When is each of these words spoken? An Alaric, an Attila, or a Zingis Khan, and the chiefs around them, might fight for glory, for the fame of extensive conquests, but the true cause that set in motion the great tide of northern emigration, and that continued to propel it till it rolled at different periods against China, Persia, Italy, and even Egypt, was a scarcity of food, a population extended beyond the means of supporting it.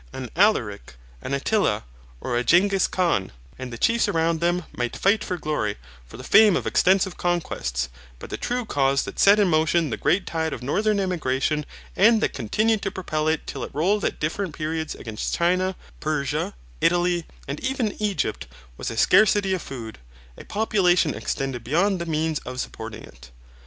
An 0.11 0.31
Alaric, 0.35 0.95
an 1.21 1.35
Attila, 1.35 1.83
or 2.21 2.35
a 2.35 2.43
Zingis 2.43 2.87
Khan, 2.89 3.31
and 3.59 3.71
the 3.71 3.77
chiefs 3.77 4.07
around 4.07 4.39
them, 4.39 4.63
might 4.75 4.95
fight 4.97 5.23
for 5.23 5.37
glory, 5.37 5.77
for 6.07 6.17
the 6.17 6.23
fame 6.23 6.55
of 6.55 6.65
extensive 6.65 7.17
conquests, 7.17 7.87
but 8.17 8.31
the 8.31 8.35
true 8.35 8.65
cause 8.65 9.03
that 9.03 9.19
set 9.19 9.37
in 9.37 9.47
motion 9.47 9.91
the 9.91 9.97
great 9.97 10.25
tide 10.25 10.53
of 10.53 10.63
northern 10.63 10.99
emigration, 10.99 11.67
and 11.95 12.19
that 12.21 12.33
continued 12.33 12.81
to 12.81 12.89
propel 12.89 13.27
it 13.27 13.45
till 13.45 13.63
it 13.63 13.75
rolled 13.75 14.03
at 14.03 14.19
different 14.19 14.55
periods 14.55 14.95
against 14.95 15.35
China, 15.35 15.75
Persia, 15.99 16.55
Italy, 16.81 17.27
and 17.47 17.59
even 17.59 17.95
Egypt, 18.01 18.47
was 18.77 18.89
a 18.89 18.97
scarcity 18.97 19.53
of 19.53 19.61
food, 19.61 19.99
a 20.35 20.43
population 20.45 21.13
extended 21.13 21.63
beyond 21.63 21.99
the 22.01 22.07
means 22.07 22.39
of 22.39 22.59
supporting 22.59 23.03
it. 23.03 23.29